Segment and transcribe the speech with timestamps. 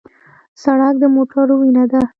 [0.61, 2.01] سړک د موټرو وینه ده.